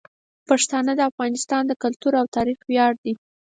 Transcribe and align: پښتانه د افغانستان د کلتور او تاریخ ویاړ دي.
پښتانه 0.47 0.91
د 0.95 1.01
افغانستان 1.09 1.63
د 1.67 1.71
کلتور 1.83 2.13
او 2.21 2.25
تاریخ 2.35 2.59
ویاړ 2.69 2.93
دي. 3.03 3.13